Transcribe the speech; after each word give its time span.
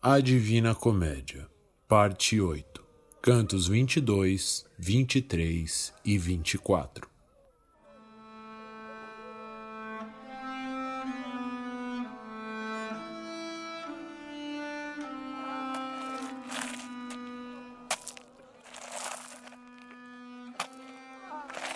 A 0.00 0.20
Divina 0.20 0.76
Comédia, 0.76 1.48
Parte 1.88 2.40
8, 2.40 2.84
Cantos 3.20 3.66
22, 3.66 4.64
23 4.78 5.92
e 6.04 6.16
24. 6.16 7.08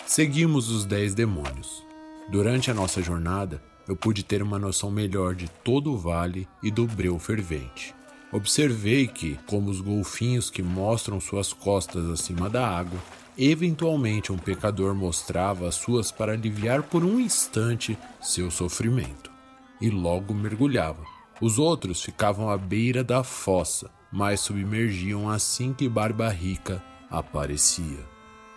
Seguimos 0.07 0.69
os 0.69 0.85
dez 0.85 1.13
demônios. 1.13 1.85
Durante 2.29 2.71
a 2.71 2.73
nossa 2.73 3.01
jornada, 3.01 3.61
eu 3.85 3.97
pude 3.97 4.23
ter 4.23 4.41
uma 4.41 4.57
noção 4.57 4.89
melhor 4.89 5.35
de 5.35 5.49
todo 5.49 5.91
o 5.91 5.97
vale 5.97 6.47
e 6.63 6.71
do 6.71 6.87
breu 6.87 7.19
fervente. 7.19 7.93
Observei 8.33 9.07
que, 9.07 9.39
como 9.45 9.69
os 9.69 9.79
golfinhos 9.79 10.49
que 10.49 10.63
mostram 10.63 11.21
suas 11.21 11.53
costas 11.53 12.09
acima 12.09 12.49
da 12.49 12.67
água, 12.67 12.99
eventualmente 13.37 14.31
um 14.31 14.37
pecador 14.39 14.95
mostrava 14.95 15.67
as 15.67 15.75
suas 15.75 16.11
para 16.11 16.33
aliviar 16.33 16.81
por 16.81 17.03
um 17.03 17.19
instante 17.19 17.95
seu 18.19 18.49
sofrimento, 18.49 19.31
e 19.79 19.91
logo 19.91 20.33
mergulhava. 20.33 21.05
Os 21.39 21.59
outros 21.59 22.01
ficavam 22.01 22.49
à 22.49 22.57
beira 22.57 23.03
da 23.03 23.23
fossa, 23.23 23.91
mas 24.11 24.39
submergiam 24.39 25.29
assim 25.29 25.71
que 25.71 25.87
Barba 25.87 26.27
Rica 26.29 26.83
aparecia. 27.11 27.99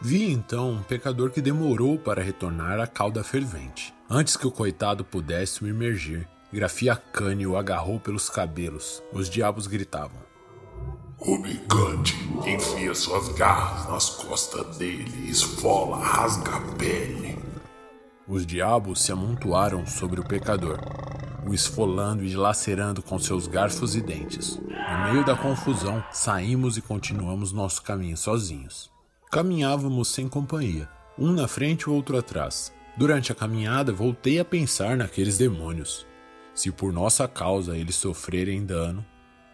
Vi 0.01 0.31
então 0.31 0.71
um 0.71 0.83
pecador 0.83 1.31
que 1.31 1.43
demorou 1.43 1.99
para 1.99 2.23
retornar 2.23 2.81
à 2.81 2.87
cauda 2.87 3.23
fervente. 3.23 3.95
Antes 4.09 4.37
que 4.37 4.47
o 4.47 4.53
coitado 4.53 5.05
pudesse 5.05 5.55
submergir, 5.55 6.29
Grafiacane 6.53 7.47
o 7.47 7.57
agarrou 7.57 7.99
pelos 7.99 8.31
cabelos. 8.31 9.03
Os 9.13 9.29
diabos 9.29 9.67
gritavam. 9.67 10.25
Obicante, 11.19 12.15
enfia 12.47 12.95
suas 12.95 13.29
garras 13.31 13.89
nas 13.89 14.11
costas 14.11 14.77
dele, 14.77 15.31
esfola, 15.31 15.99
rasga 15.99 16.57
a 16.57 16.61
pele. 16.75 17.39
Os 18.29 18.45
diabos 18.45 19.03
se 19.03 19.13
amontoaram 19.13 19.87
sobre 19.87 20.21
o 20.21 20.25
pecador, 20.25 20.79
o 21.47 21.55
esfolando 21.55 22.23
e 22.23 22.29
dilacerando 22.29 23.03
com 23.03 23.19
seus 23.19 23.47
garfos 23.47 23.97
e 23.97 24.01
dentes. 24.01 24.57
No 24.59 25.13
meio 25.13 25.25
da 25.25 25.35
confusão, 25.35 26.05
saímos 26.13 26.77
e 26.77 26.83
continuamos 26.83 27.53
nosso 27.53 27.83
caminho 27.83 28.17
sozinhos. 28.17 28.91
Caminhávamos 29.31 30.09
sem 30.09 30.29
companhia, 30.29 30.89
um 31.19 31.33
na 31.33 31.49
frente 31.49 31.83
e 31.83 31.91
o 31.91 31.95
outro 31.95 32.19
atrás. 32.19 32.73
Durante 32.97 33.33
a 33.33 33.35
caminhada, 33.35 33.93
voltei 33.93 34.39
a 34.39 34.45
pensar 34.45 34.97
naqueles 34.97 35.39
demônios. 35.39 36.07
Se 36.57 36.73
por 36.73 36.93
nossa 36.93 37.29
causa 37.29 37.77
eles 37.77 37.95
sofrerem 37.95 38.65
dano, 38.65 39.05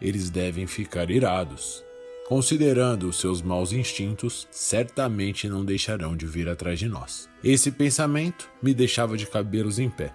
eles 0.01 0.29
devem 0.29 0.65
ficar 0.65 1.11
irados. 1.11 1.83
Considerando 2.27 3.09
os 3.09 3.19
seus 3.19 3.41
maus 3.41 3.73
instintos, 3.73 4.47
certamente 4.49 5.49
não 5.49 5.65
deixarão 5.65 6.15
de 6.15 6.25
vir 6.25 6.47
atrás 6.47 6.79
de 6.79 6.87
nós. 6.87 7.29
Esse 7.43 7.69
pensamento 7.69 8.49
me 8.61 8.73
deixava 8.73 9.17
de 9.17 9.27
cabelos 9.27 9.77
em 9.77 9.89
pé, 9.89 10.13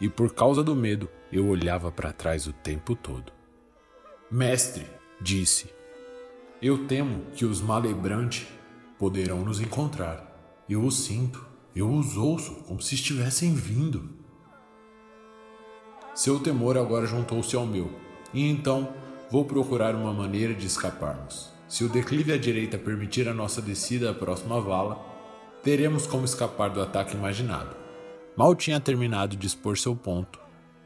e 0.00 0.08
por 0.08 0.32
causa 0.32 0.62
do 0.62 0.76
medo 0.76 1.10
eu 1.32 1.48
olhava 1.48 1.90
para 1.90 2.12
trás 2.12 2.46
o 2.46 2.52
tempo 2.52 2.94
todo. 2.94 3.32
Mestre, 4.30 4.86
disse, 5.20 5.68
eu 6.62 6.86
temo 6.86 7.24
que 7.34 7.44
os 7.44 7.60
Malebrante 7.60 8.46
poderão 8.98 9.44
nos 9.44 9.60
encontrar. 9.60 10.62
Eu 10.68 10.84
os 10.84 11.04
sinto, 11.04 11.44
eu 11.74 11.92
os 11.92 12.16
ouço 12.16 12.54
como 12.62 12.80
se 12.80 12.94
estivessem 12.94 13.52
vindo. 13.54 14.23
Seu 16.14 16.38
temor 16.38 16.78
agora 16.78 17.06
juntou-se 17.06 17.56
ao 17.56 17.66
meu, 17.66 17.90
e 18.32 18.48
então 18.48 18.94
vou 19.30 19.44
procurar 19.44 19.96
uma 19.96 20.12
maneira 20.12 20.54
de 20.54 20.64
escaparmos. 20.64 21.52
Se 21.66 21.82
o 21.82 21.88
declive 21.88 22.32
à 22.32 22.38
direita 22.38 22.78
permitir 22.78 23.28
a 23.28 23.34
nossa 23.34 23.60
descida 23.60 24.10
à 24.10 24.14
próxima 24.14 24.60
vala, 24.60 24.96
teremos 25.60 26.06
como 26.06 26.24
escapar 26.24 26.70
do 26.70 26.80
ataque 26.80 27.16
imaginado. 27.16 27.74
Mal 28.36 28.54
tinha 28.54 28.78
terminado 28.78 29.36
de 29.36 29.44
expor 29.44 29.76
seu 29.76 29.96
ponto, 29.96 30.38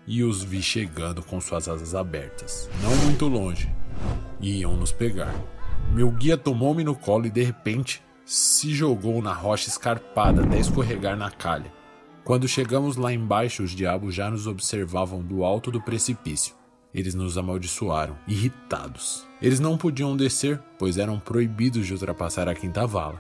e 0.07 0.25
os 0.25 0.43
vi 0.43 0.63
chegando 0.63 1.23
com 1.23 1.39
suas 1.43 1.69
asas 1.69 1.95
abertas, 1.95 2.71
não 2.83 2.97
muito 3.05 3.27
longe, 3.27 3.71
e 4.41 4.61
iam 4.61 4.79
nos 4.79 4.93
pegar. 4.93 5.35
Meu 5.93 6.11
guia 6.11 6.39
tomou-me 6.39 6.83
no 6.83 6.95
colo 6.95 7.27
e 7.27 7.31
de 7.31 7.43
repente 7.43 8.03
se 8.25 8.75
jogou 8.75 9.21
na 9.21 9.35
rocha 9.35 9.69
escarpada 9.69 10.43
até 10.43 10.59
escorregar 10.59 11.19
na 11.19 11.31
calha. 11.31 11.78
Quando 12.29 12.47
chegamos 12.47 12.97
lá 12.97 13.11
embaixo, 13.11 13.63
os 13.63 13.71
diabos 13.71 14.15
já 14.15 14.31
nos 14.31 14.47
observavam 14.47 15.23
do 15.23 15.43
alto 15.43 15.71
do 15.71 15.81
precipício. 15.81 16.55
Eles 16.93 17.15
nos 17.15 17.39
amaldiçoaram, 17.39 18.19
irritados. 18.29 19.27
Eles 19.41 19.59
não 19.59 19.79
podiam 19.79 20.15
descer, 20.15 20.63
pois 20.79 20.99
eram 20.99 21.19
proibidos 21.19 21.87
de 21.87 21.95
ultrapassar 21.95 22.47
a 22.47 22.55
quinta 22.55 22.87
vala. 22.87 23.19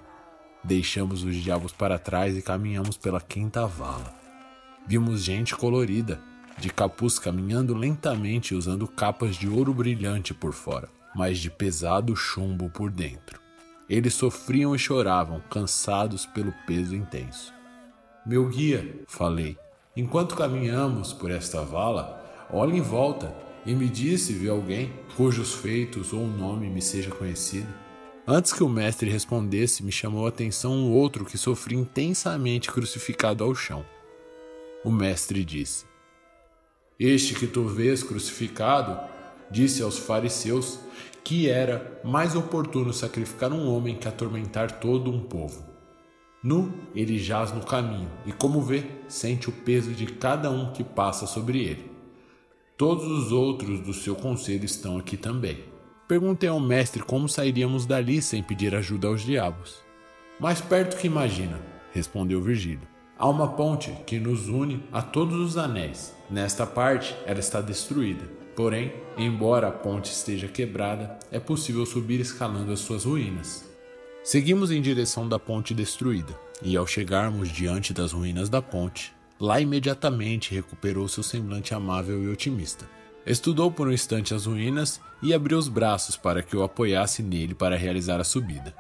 Deixamos 0.62 1.24
os 1.24 1.34
diabos 1.36 1.72
para 1.72 1.98
trás 1.98 2.36
e 2.36 2.42
caminhamos 2.42 2.98
pela 2.98 3.18
quinta 3.18 3.66
vala. 3.66 4.14
Vimos 4.86 5.24
gente 5.24 5.56
colorida, 5.56 6.20
de 6.58 6.68
capuz 6.68 7.18
caminhando 7.18 7.72
lentamente 7.72 8.54
usando 8.54 8.86
capas 8.86 9.36
de 9.36 9.48
ouro 9.48 9.72
brilhante 9.72 10.34
por 10.34 10.52
fora, 10.52 10.90
mas 11.16 11.38
de 11.38 11.48
pesado 11.50 12.14
chumbo 12.14 12.68
por 12.68 12.90
dentro. 12.90 13.40
Eles 13.88 14.12
sofriam 14.12 14.76
e 14.76 14.78
choravam, 14.78 15.40
cansados 15.48 16.26
pelo 16.26 16.52
peso 16.66 16.94
intenso. 16.94 17.56
Meu 18.28 18.46
guia, 18.46 18.86
falei, 19.06 19.56
enquanto 19.96 20.36
caminhamos 20.36 21.14
por 21.14 21.30
esta 21.30 21.62
vala, 21.62 22.46
olhe 22.52 22.76
em 22.76 22.82
volta 22.82 23.34
e 23.64 23.74
me 23.74 23.88
diz 23.88 24.20
se 24.20 24.34
vê 24.34 24.50
alguém 24.50 24.92
cujos 25.16 25.54
feitos 25.54 26.12
ou 26.12 26.26
nome 26.26 26.68
me 26.68 26.82
seja 26.82 27.10
conhecido. 27.10 27.72
Antes 28.26 28.52
que 28.52 28.62
o 28.62 28.68
mestre 28.68 29.08
respondesse, 29.08 29.82
me 29.82 29.90
chamou 29.90 30.26
a 30.26 30.28
atenção 30.28 30.72
um 30.72 30.92
outro 30.92 31.24
que 31.24 31.38
sofria 31.38 31.78
intensamente 31.78 32.70
crucificado 32.70 33.42
ao 33.42 33.54
chão. 33.54 33.82
O 34.84 34.92
mestre 34.92 35.42
disse: 35.42 35.86
Este 37.00 37.34
que 37.34 37.46
tu 37.46 37.64
vês 37.64 38.02
crucificado, 38.02 39.00
disse 39.50 39.82
aos 39.82 39.96
fariseus 39.96 40.78
que 41.24 41.48
era 41.48 41.98
mais 42.04 42.36
oportuno 42.36 42.92
sacrificar 42.92 43.50
um 43.54 43.74
homem 43.74 43.96
que 43.96 44.06
atormentar 44.06 44.80
todo 44.80 45.10
um 45.10 45.18
povo. 45.18 45.67
Nu, 46.42 46.72
ele 46.94 47.18
jaz 47.18 47.52
no 47.52 47.64
caminho 47.64 48.08
e, 48.24 48.32
como 48.32 48.62
vê, 48.62 48.84
sente 49.08 49.48
o 49.48 49.52
peso 49.52 49.92
de 49.92 50.06
cada 50.06 50.50
um 50.50 50.72
que 50.72 50.84
passa 50.84 51.26
sobre 51.26 51.58
ele. 51.58 51.90
Todos 52.76 53.06
os 53.06 53.32
outros 53.32 53.80
do 53.80 53.92
seu 53.92 54.14
conselho 54.14 54.64
estão 54.64 54.98
aqui 54.98 55.16
também. 55.16 55.64
Perguntei 56.06 56.48
ao 56.48 56.60
mestre 56.60 57.02
como 57.02 57.28
sairíamos 57.28 57.84
dali 57.84 58.22
sem 58.22 58.42
pedir 58.42 58.74
ajuda 58.74 59.08
aos 59.08 59.22
diabos. 59.22 59.82
Mais 60.38 60.60
perto 60.60 60.96
que 60.96 61.08
imagina, 61.08 61.60
respondeu 61.92 62.40
Virgílio. 62.40 62.86
Há 63.18 63.28
uma 63.28 63.48
ponte 63.48 63.90
que 64.06 64.20
nos 64.20 64.48
une 64.48 64.84
a 64.92 65.02
todos 65.02 65.34
os 65.40 65.58
anéis. 65.58 66.14
Nesta 66.30 66.64
parte, 66.64 67.16
ela 67.26 67.40
está 67.40 67.60
destruída. 67.60 68.24
Porém, 68.54 68.92
embora 69.16 69.68
a 69.68 69.72
ponte 69.72 70.12
esteja 70.12 70.46
quebrada, 70.46 71.18
é 71.32 71.40
possível 71.40 71.84
subir 71.84 72.20
escalando 72.20 72.72
as 72.72 72.78
suas 72.78 73.04
ruínas. 73.04 73.67
Seguimos 74.30 74.70
em 74.70 74.82
direção 74.82 75.26
da 75.26 75.38
ponte 75.38 75.72
destruída, 75.72 76.38
e 76.62 76.76
ao 76.76 76.86
chegarmos 76.86 77.48
diante 77.48 77.94
das 77.94 78.12
ruínas 78.12 78.50
da 78.50 78.60
ponte, 78.60 79.10
lá 79.40 79.58
imediatamente 79.58 80.54
recuperou 80.54 81.08
seu 81.08 81.22
semblante 81.22 81.72
amável 81.72 82.22
e 82.22 82.28
otimista. 82.28 82.86
Estudou 83.24 83.70
por 83.72 83.88
um 83.88 83.90
instante 83.90 84.34
as 84.34 84.44
ruínas 84.44 85.00
e 85.22 85.32
abriu 85.32 85.56
os 85.56 85.66
braços 85.66 86.14
para 86.14 86.42
que 86.42 86.54
eu 86.54 86.62
apoiasse 86.62 87.22
nele 87.22 87.54
para 87.54 87.74
realizar 87.74 88.20
a 88.20 88.24
subida. 88.24 88.74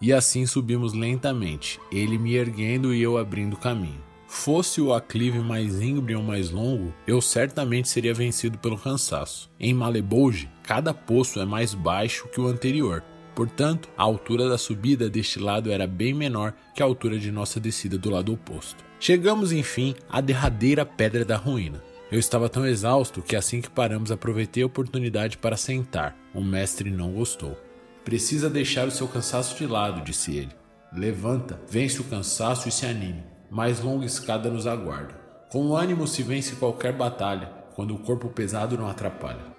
E 0.00 0.10
assim 0.10 0.46
subimos 0.46 0.94
lentamente, 0.94 1.78
ele 1.92 2.16
me 2.16 2.34
erguendo 2.34 2.94
e 2.94 3.02
eu 3.02 3.18
abrindo 3.18 3.58
caminho. 3.58 4.02
Fosse 4.26 4.80
o 4.80 4.94
aclive 4.94 5.40
mais 5.40 5.82
íngreme 5.82 6.14
ou 6.14 6.22
mais 6.22 6.50
longo, 6.50 6.94
eu 7.06 7.20
certamente 7.20 7.90
seria 7.90 8.14
vencido 8.14 8.56
pelo 8.56 8.78
cansaço. 8.78 9.50
Em 9.60 9.74
Malebolge, 9.74 10.48
cada 10.62 10.94
poço 10.94 11.38
é 11.40 11.44
mais 11.44 11.74
baixo 11.74 12.26
que 12.28 12.40
o 12.40 12.46
anterior, 12.46 13.04
Portanto, 13.34 13.88
a 13.96 14.02
altura 14.02 14.48
da 14.48 14.58
subida 14.58 15.08
deste 15.08 15.38
lado 15.38 15.70
era 15.70 15.86
bem 15.86 16.12
menor 16.12 16.52
que 16.74 16.82
a 16.82 16.86
altura 16.86 17.18
de 17.18 17.30
nossa 17.30 17.58
descida 17.58 17.96
do 17.96 18.10
lado 18.10 18.32
oposto. 18.32 18.84
Chegamos 19.00 19.52
enfim 19.52 19.94
à 20.08 20.20
derradeira 20.20 20.84
pedra 20.84 21.24
da 21.24 21.36
ruína. 21.36 21.82
Eu 22.10 22.18
estava 22.18 22.48
tão 22.48 22.66
exausto 22.66 23.22
que 23.22 23.34
assim 23.34 23.60
que 23.60 23.70
paramos 23.70 24.12
aproveitei 24.12 24.62
a 24.62 24.66
oportunidade 24.66 25.38
para 25.38 25.56
sentar. 25.56 26.14
O 26.34 26.42
mestre 26.42 26.90
não 26.90 27.12
gostou. 27.12 27.58
Precisa 28.04 28.50
deixar 28.50 28.86
o 28.86 28.90
seu 28.90 29.08
cansaço 29.08 29.56
de 29.56 29.66
lado, 29.66 30.04
disse 30.04 30.36
ele. 30.36 30.50
Levanta, 30.92 31.58
vence 31.70 32.00
o 32.00 32.04
cansaço 32.04 32.68
e 32.68 32.72
se 32.72 32.84
anime. 32.84 33.24
Mais 33.50 33.80
longa 33.80 34.04
escada 34.04 34.50
nos 34.50 34.66
aguarda. 34.66 35.14
Com 35.50 35.68
o 35.68 35.76
ânimo 35.76 36.06
se 36.06 36.22
vence 36.22 36.56
qualquer 36.56 36.92
batalha, 36.92 37.46
quando 37.74 37.94
o 37.94 37.98
corpo 37.98 38.28
pesado 38.28 38.76
não 38.76 38.88
atrapalha. 38.88 39.51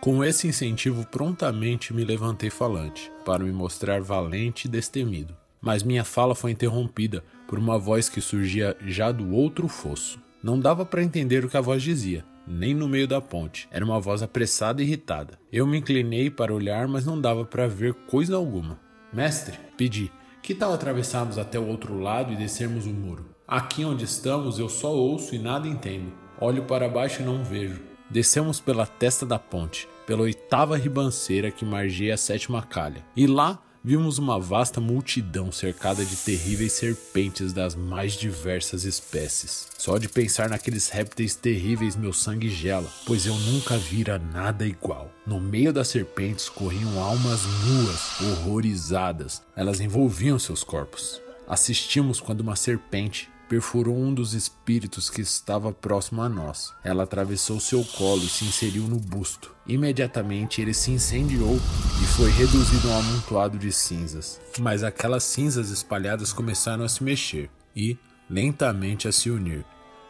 Com 0.00 0.24
esse 0.24 0.48
incentivo, 0.48 1.06
prontamente 1.06 1.92
me 1.92 2.04
levantei 2.04 2.48
falante, 2.48 3.12
para 3.22 3.44
me 3.44 3.52
mostrar 3.52 4.00
valente 4.00 4.66
e 4.66 4.70
destemido. 4.70 5.36
Mas 5.60 5.82
minha 5.82 6.04
fala 6.04 6.34
foi 6.34 6.52
interrompida 6.52 7.22
por 7.46 7.58
uma 7.58 7.78
voz 7.78 8.08
que 8.08 8.18
surgia 8.18 8.74
já 8.86 9.12
do 9.12 9.34
outro 9.34 9.68
fosso. 9.68 10.18
Não 10.42 10.58
dava 10.58 10.86
para 10.86 11.02
entender 11.02 11.44
o 11.44 11.50
que 11.50 11.56
a 11.58 11.60
voz 11.60 11.82
dizia, 11.82 12.24
nem 12.46 12.72
no 12.72 12.88
meio 12.88 13.06
da 13.06 13.20
ponte. 13.20 13.68
Era 13.70 13.84
uma 13.84 14.00
voz 14.00 14.22
apressada 14.22 14.80
e 14.80 14.86
irritada. 14.86 15.38
Eu 15.52 15.66
me 15.66 15.76
inclinei 15.76 16.30
para 16.30 16.54
olhar, 16.54 16.88
mas 16.88 17.04
não 17.04 17.20
dava 17.20 17.44
para 17.44 17.68
ver 17.68 17.92
coisa 17.92 18.36
alguma. 18.36 18.80
Mestre, 19.12 19.58
pedi, 19.76 20.10
que 20.42 20.54
tal 20.54 20.72
atravessarmos 20.72 21.36
até 21.36 21.58
o 21.58 21.66
outro 21.66 22.00
lado 22.00 22.32
e 22.32 22.36
descermos 22.36 22.86
o 22.86 22.90
muro? 22.90 23.26
Aqui 23.46 23.84
onde 23.84 24.04
estamos 24.06 24.58
eu 24.58 24.68
só 24.70 24.94
ouço 24.94 25.34
e 25.34 25.38
nada 25.38 25.68
entendo. 25.68 26.10
Olho 26.40 26.64
para 26.64 26.88
baixo 26.88 27.20
e 27.20 27.24
não 27.24 27.44
vejo. 27.44 27.89
Descemos 28.10 28.58
pela 28.58 28.86
testa 28.86 29.24
da 29.24 29.38
ponte, 29.38 29.88
pela 30.04 30.22
oitava 30.22 30.76
ribanceira 30.76 31.52
que 31.52 31.64
margeia 31.64 32.14
a 32.14 32.16
sétima 32.18 32.60
calha. 32.60 33.04
E 33.16 33.24
lá 33.24 33.62
vimos 33.84 34.18
uma 34.18 34.38
vasta 34.38 34.80
multidão 34.80 35.52
cercada 35.52 36.04
de 36.04 36.16
terríveis 36.16 36.72
serpentes 36.72 37.52
das 37.52 37.76
mais 37.76 38.14
diversas 38.14 38.82
espécies. 38.82 39.68
Só 39.78 39.96
de 39.96 40.08
pensar 40.08 40.50
naqueles 40.50 40.88
répteis 40.88 41.36
terríveis 41.36 41.94
meu 41.94 42.12
sangue 42.12 42.50
gela, 42.50 42.90
pois 43.06 43.26
eu 43.26 43.34
nunca 43.34 43.78
vira 43.78 44.18
nada 44.18 44.66
igual. 44.66 45.08
No 45.24 45.40
meio 45.40 45.72
das 45.72 45.86
serpentes 45.86 46.48
corriam 46.48 47.00
almas 47.00 47.42
nuas, 47.64 48.20
horrorizadas. 48.20 49.40
Elas 49.54 49.80
envolviam 49.80 50.36
seus 50.36 50.64
corpos. 50.64 51.22
Assistimos 51.46 52.20
quando 52.20 52.40
uma 52.40 52.56
serpente 52.56 53.30
perfurou 53.50 53.98
um 53.98 54.14
dos 54.14 54.32
espíritos 54.32 55.10
que 55.10 55.20
estava 55.20 55.72
próximo 55.72 56.22
a 56.22 56.28
nós. 56.28 56.72
Ela 56.84 57.02
atravessou 57.02 57.58
seu 57.58 57.84
colo 57.84 58.22
e 58.22 58.28
se 58.28 58.44
inseriu 58.44 58.84
no 58.84 58.94
busto. 59.00 59.52
Imediatamente 59.66 60.62
ele 60.62 60.72
se 60.72 60.92
incendiou 60.92 61.56
e 62.00 62.06
foi 62.14 62.30
reduzido 62.30 62.88
a 62.88 62.92
um 62.92 62.98
amontoado 63.00 63.58
de 63.58 63.72
cinzas. 63.72 64.40
Mas 64.60 64.84
aquelas 64.84 65.24
cinzas 65.24 65.68
espalhadas 65.70 66.32
começaram 66.32 66.84
a 66.84 66.88
se 66.88 67.02
mexer 67.02 67.50
e, 67.74 67.98
lentamente, 68.30 69.08
a 69.08 69.12
se 69.12 69.28
unir. 69.28 69.64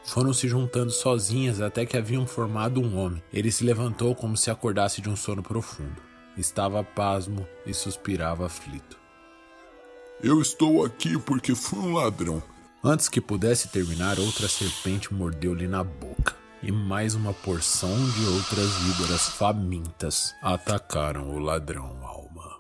Foram 0.05 0.35
se 0.35 0.47
juntando 0.47 0.91
sozinhas 0.91 1.63
até 1.63 1.87
que 1.87 1.97
haviam 1.97 2.27
formado 2.27 2.79
um 2.79 2.99
homem. 2.99 3.23
Ele 3.33 3.51
se 3.51 3.65
levantou 3.65 4.15
como 4.15 4.37
se 4.37 4.51
acordasse 4.51 5.01
de 5.01 5.09
um 5.09 5.17
sono 5.17 5.43
profundo. 5.43 5.97
Estava 6.37 6.85
pasmo 6.85 7.49
e 7.65 7.73
suspirava 7.73 8.45
aflito. 8.45 8.99
Eu 10.23 10.43
estou 10.43 10.85
aqui 10.85 11.19
porque 11.19 11.55
fui 11.55 11.79
um 11.79 11.95
ladrão. 11.95 12.43
Antes 12.83 13.11
que 13.11 13.21
pudesse 13.21 13.69
terminar, 13.69 14.19
outra 14.19 14.49
serpente 14.49 15.13
mordeu-lhe 15.13 15.69
na 15.69 15.85
boca. 15.85 16.35
E 16.63 16.73
mais 16.73 17.15
uma 17.15 17.35
porção 17.35 17.95
de 18.13 18.25
outras 18.25 18.73
víboras 18.77 19.29
famintas 19.29 20.35
atacaram 20.43 21.31
o 21.31 21.39
ladrão 21.39 22.03
alma. 22.03 22.59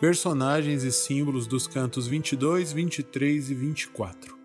Personagens 0.00 0.82
e 0.82 0.90
símbolos 0.90 1.46
dos 1.46 1.66
cantos 1.66 2.06
22, 2.06 2.72
23 2.72 3.50
e 3.50 3.54
24. 3.54 4.41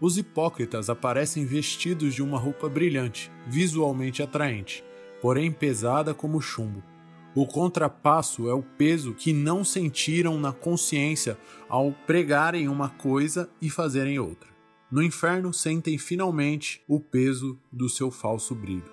Os 0.00 0.16
hipócritas 0.16 0.88
aparecem 0.88 1.44
vestidos 1.44 2.14
de 2.14 2.22
uma 2.22 2.38
roupa 2.38 2.68
brilhante, 2.68 3.32
visualmente 3.46 4.22
atraente, 4.22 4.84
porém 5.20 5.50
pesada 5.50 6.14
como 6.14 6.40
chumbo. 6.40 6.82
O 7.34 7.46
contrapasso 7.46 8.48
é 8.48 8.54
o 8.54 8.62
peso 8.62 9.12
que 9.12 9.32
não 9.32 9.64
sentiram 9.64 10.38
na 10.38 10.52
consciência 10.52 11.36
ao 11.68 11.92
pregarem 12.06 12.68
uma 12.68 12.88
coisa 12.88 13.50
e 13.60 13.68
fazerem 13.68 14.18
outra. 14.18 14.48
No 14.90 15.02
inferno 15.02 15.52
sentem 15.52 15.98
finalmente 15.98 16.80
o 16.88 16.98
peso 16.98 17.58
do 17.70 17.88
seu 17.88 18.10
falso 18.10 18.54
brilho. 18.54 18.90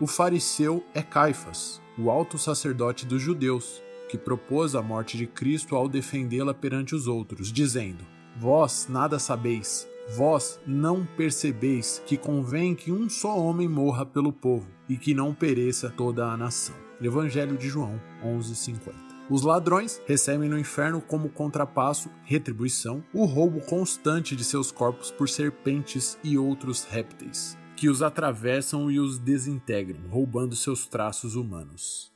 O 0.00 0.06
fariseu 0.06 0.82
é 0.94 1.02
Caifas, 1.02 1.80
o 1.98 2.10
alto 2.10 2.38
sacerdote 2.38 3.04
dos 3.04 3.20
judeus, 3.20 3.82
que 4.08 4.18
propôs 4.18 4.74
a 4.74 4.82
morte 4.82 5.16
de 5.16 5.26
Cristo 5.26 5.76
ao 5.76 5.88
defendê-la 5.88 6.54
perante 6.54 6.94
os 6.94 7.06
outros, 7.06 7.52
dizendo: 7.52 8.04
Vós 8.36 8.88
nada 8.88 9.18
sabeis, 9.18 9.86
Vós 10.12 10.58
não 10.66 11.06
percebeis 11.06 12.02
que 12.04 12.16
convém 12.16 12.74
que 12.74 12.90
um 12.90 13.08
só 13.08 13.38
homem 13.38 13.68
morra 13.68 14.04
pelo 14.04 14.32
povo 14.32 14.68
e 14.88 14.96
que 14.96 15.14
não 15.14 15.32
pereça 15.32 15.88
toda 15.88 16.26
a 16.26 16.36
nação. 16.36 16.74
Evangelho 17.00 17.56
de 17.56 17.68
João 17.68 18.00
11:50. 18.20 18.92
Os 19.30 19.42
ladrões 19.42 20.02
recebem 20.08 20.48
no 20.48 20.58
inferno 20.58 21.00
como 21.00 21.28
contrapasso, 21.28 22.10
retribuição, 22.24 23.04
o 23.14 23.24
roubo 23.24 23.60
constante 23.60 24.34
de 24.34 24.42
seus 24.42 24.72
corpos 24.72 25.12
por 25.12 25.28
serpentes 25.28 26.18
e 26.24 26.36
outros 26.36 26.82
répteis, 26.82 27.56
que 27.76 27.88
os 27.88 28.02
atravessam 28.02 28.90
e 28.90 28.98
os 28.98 29.16
desintegram, 29.16 30.00
roubando 30.10 30.56
seus 30.56 30.88
traços 30.88 31.36
humanos. 31.36 32.10